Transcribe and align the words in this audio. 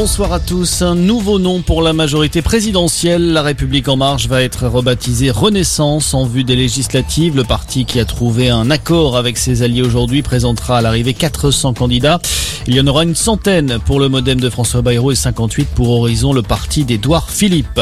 Bonsoir 0.00 0.32
à 0.32 0.38
tous. 0.38 0.82
Un 0.82 0.94
nouveau 0.94 1.40
nom 1.40 1.60
pour 1.60 1.82
la 1.82 1.92
majorité 1.92 2.40
présidentielle. 2.40 3.32
La 3.32 3.42
République 3.42 3.88
en 3.88 3.96
marche 3.96 4.28
va 4.28 4.42
être 4.44 4.68
rebaptisée 4.68 5.32
Renaissance 5.32 6.14
en 6.14 6.24
vue 6.24 6.44
des 6.44 6.54
législatives. 6.54 7.34
Le 7.34 7.42
parti 7.42 7.84
qui 7.84 7.98
a 7.98 8.04
trouvé 8.04 8.48
un 8.48 8.70
accord 8.70 9.16
avec 9.16 9.36
ses 9.36 9.64
alliés 9.64 9.82
aujourd'hui 9.82 10.22
présentera 10.22 10.78
à 10.78 10.82
l'arrivée 10.82 11.14
400 11.14 11.74
candidats. 11.74 12.20
Il 12.70 12.74
y 12.74 12.80
en 12.82 12.86
aura 12.86 13.02
une 13.02 13.14
centaine 13.14 13.78
pour 13.86 13.98
le 13.98 14.10
modem 14.10 14.38
de 14.38 14.50
François 14.50 14.82
Bayrou 14.82 15.10
et 15.10 15.14
58 15.14 15.68
pour 15.74 15.88
Horizon, 15.88 16.34
le 16.34 16.42
parti 16.42 16.84
d'Édouard 16.84 17.30
Philippe. 17.30 17.80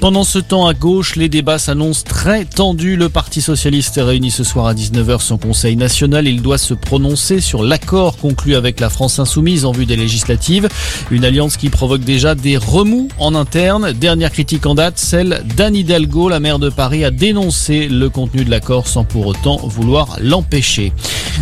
Pendant 0.00 0.24
ce 0.24 0.40
temps 0.40 0.66
à 0.66 0.74
gauche, 0.74 1.14
les 1.14 1.28
débats 1.28 1.60
s'annoncent 1.60 2.02
très 2.02 2.44
tendus. 2.44 2.96
Le 2.96 3.08
Parti 3.08 3.40
socialiste 3.40 4.00
réunit 4.02 4.32
ce 4.32 4.42
soir 4.42 4.66
à 4.66 4.74
19h 4.74 5.20
son 5.20 5.38
conseil 5.38 5.76
national. 5.76 6.26
Il 6.26 6.42
doit 6.42 6.58
se 6.58 6.74
prononcer 6.74 7.40
sur 7.40 7.62
l'accord 7.62 8.16
conclu 8.16 8.56
avec 8.56 8.80
la 8.80 8.90
France 8.90 9.20
insoumise 9.20 9.64
en 9.64 9.70
vue 9.70 9.86
des 9.86 9.94
législatives. 9.94 10.68
Une 11.12 11.24
alliance 11.24 11.56
qui 11.56 11.70
provoque 11.70 12.02
déjà 12.02 12.34
des 12.34 12.56
remous 12.56 13.08
en 13.18 13.36
interne. 13.36 13.92
Dernière 13.92 14.32
critique 14.32 14.66
en 14.66 14.74
date, 14.74 14.98
celle 14.98 15.44
d'Anne 15.56 15.76
Hidalgo. 15.76 16.28
La 16.28 16.40
maire 16.40 16.58
de 16.58 16.70
Paris 16.70 17.04
a 17.04 17.12
dénoncé 17.12 17.86
le 17.86 18.10
contenu 18.10 18.44
de 18.44 18.50
l'accord 18.50 18.88
sans 18.88 19.04
pour 19.04 19.28
autant 19.28 19.58
vouloir 19.58 20.16
l'empêcher. 20.20 20.92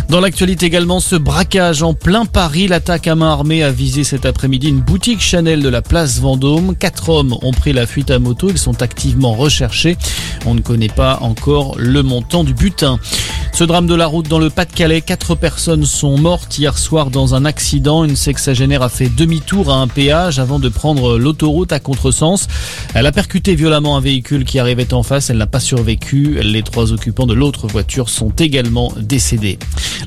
Dans 0.09 0.19
l'actualité 0.19 0.67
également, 0.67 0.99
ce 0.99 1.15
braquage 1.15 1.81
en 1.81 1.93
plein 1.93 2.25
Paris. 2.25 2.67
L'attaque 2.85 3.07
à 3.07 3.15
main 3.15 3.31
armée 3.31 3.63
a 3.63 3.71
visé 3.71 4.03
cet 4.03 4.25
après-midi 4.25 4.67
une 4.67 4.81
boutique 4.81 5.21
Chanel 5.21 5.61
de 5.61 5.69
la 5.69 5.81
place 5.81 6.19
Vendôme. 6.19 6.75
Quatre 6.75 7.07
hommes 7.07 7.33
ont 7.41 7.53
pris 7.53 7.71
la 7.71 7.87
fuite 7.87 8.11
à 8.11 8.19
moto. 8.19 8.49
Ils 8.49 8.57
sont 8.57 8.81
activement 8.81 9.35
recherchés. 9.35 9.95
On 10.45 10.53
ne 10.53 10.59
connaît 10.59 10.89
pas 10.89 11.19
encore 11.21 11.75
le 11.77 12.03
montant 12.03 12.43
du 12.43 12.53
butin. 12.53 12.99
Ce 13.53 13.63
drame 13.63 13.87
de 13.87 13.95
la 13.95 14.05
route 14.05 14.27
dans 14.27 14.39
le 14.39 14.49
Pas-de-Calais, 14.49 14.99
quatre 14.99 15.35
personnes 15.35 15.85
sont 15.85 16.17
mortes 16.17 16.57
hier 16.57 16.77
soir 16.77 17.09
dans 17.09 17.35
un 17.35 17.45
accident. 17.45 18.03
Une 18.03 18.17
sexagénaire 18.17 18.81
a 18.81 18.89
fait 18.89 19.07
demi-tour 19.07 19.71
à 19.71 19.75
un 19.75 19.87
péage 19.87 20.39
avant 20.39 20.59
de 20.59 20.67
prendre 20.67 21.17
l'autoroute 21.17 21.71
à 21.71 21.79
contresens. 21.79 22.49
Elle 22.95 23.05
a 23.05 23.13
percuté 23.13 23.55
violemment 23.55 23.95
un 23.95 24.01
véhicule 24.01 24.43
qui 24.43 24.59
arrivait 24.59 24.93
en 24.93 25.03
face. 25.03 25.29
Elle 25.29 25.37
n'a 25.37 25.47
pas 25.47 25.61
survécu. 25.61 26.37
Les 26.43 26.63
trois 26.63 26.91
occupants 26.91 27.27
de 27.27 27.33
l'autre 27.33 27.65
voiture 27.67 28.09
sont 28.09 28.31
également 28.31 28.91
décédés. 28.99 29.57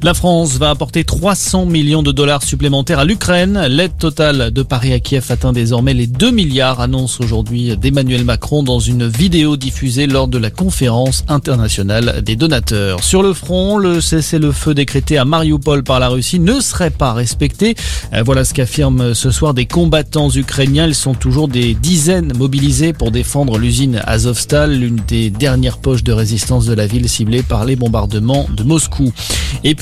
La 0.02 0.12
France 0.12 0.58
va 0.58 0.70
apporter 0.70 1.05
300 1.05 1.66
millions 1.66 2.02
de 2.02 2.12
dollars 2.12 2.42
supplémentaires 2.42 2.98
à 2.98 3.05
l'Ukraine. 3.05 3.66
L'aide 3.69 3.97
totale 3.98 4.50
de 4.50 4.62
Paris 4.62 4.92
à 4.92 5.00
Kiev 5.00 5.25
atteint 5.30 5.53
désormais 5.53 5.94
les 5.94 6.06
2 6.06 6.30
milliards, 6.30 6.80
annonce 6.80 7.19
aujourd'hui 7.20 7.77
d'Emmanuel 7.77 8.25
Macron 8.25 8.62
dans 8.62 8.78
une 8.78 9.06
vidéo 9.06 9.56
diffusée 9.56 10.06
lors 10.06 10.28
de 10.28 10.38
la 10.38 10.50
conférence 10.50 11.25
internationale 11.28 12.22
des 12.22 12.36
donateurs. 12.36 13.03
Sur 13.03 13.22
le 13.22 13.33
front, 13.33 13.78
le 13.78 14.00
cessez-le-feu 14.00 14.75
décrété 14.75 15.16
à 15.16 15.25
Mariupol 15.25 15.83
par 15.83 15.98
la 15.98 16.08
Russie 16.08 16.41
ne 16.41 16.60
serait 16.60 16.91
pas 16.91 17.14
respecté. 17.14 17.75
Euh, 18.12 18.22
voilà 18.22 18.44
ce 18.44 18.53
qu'affirment 18.53 19.14
ce 19.14 19.31
soir 19.31 19.55
des 19.55 19.66
combattants 19.66 20.31
ukrainiens. 20.31 20.86
Ils 20.86 20.94
sont 20.94 21.14
toujours 21.14 21.48
des 21.48 21.75
dizaines 21.75 22.36
mobilisés 22.36 22.92
pour 22.92 23.10
défendre 23.10 23.58
l'usine 23.58 24.03
Azovstal, 24.05 24.78
l'une 24.78 25.00
des 25.08 25.31
dernières 25.31 25.78
poches 25.78 26.05
de 26.05 26.12
résistance 26.12 26.66
de 26.66 26.75
la 26.75 26.86
ville 26.86 27.08
ciblée 27.08 27.42
par 27.42 27.64
les 27.64 27.77
bombardements 27.77 28.47
de 28.55 28.62
Moscou. 28.62 29.12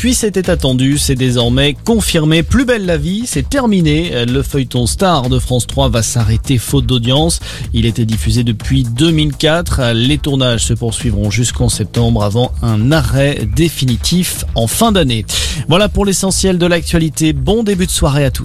Puis 0.04 0.12
c'était 0.12 0.50
attendu, 0.50 0.98
c'est 0.98 1.14
désormais 1.14 1.74
confirmé. 1.82 2.42
Plus 2.42 2.66
belle 2.66 2.84
la 2.84 2.98
vie, 2.98 3.22
c'est 3.24 3.48
terminé. 3.48 4.26
Le 4.26 4.42
feuilleton 4.42 4.84
star 4.86 5.30
de 5.30 5.38
France 5.38 5.66
3 5.66 5.88
va 5.88 6.02
s'arrêter 6.02 6.58
faute 6.58 6.84
d'audience. 6.84 7.40
Il 7.72 7.86
était 7.86 8.04
diffusé 8.04 8.44
depuis 8.44 8.82
2004. 8.82 9.94
Les 9.94 10.18
tournages 10.18 10.64
se 10.64 10.74
poursuivront 10.74 11.30
jusqu'en 11.30 11.70
septembre 11.70 12.22
avant 12.22 12.52
un 12.60 12.92
arrêt 12.92 13.48
définitif 13.56 14.44
en 14.54 14.66
fin 14.66 14.92
d'année. 14.92 15.24
Voilà 15.68 15.88
pour 15.88 16.04
l'essentiel 16.04 16.58
de 16.58 16.66
l'actualité. 16.66 17.32
Bon 17.32 17.62
début 17.62 17.86
de 17.86 17.90
soirée 17.90 18.26
à 18.26 18.30
tous. 18.30 18.42